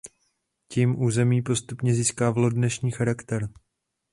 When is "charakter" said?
2.91-3.49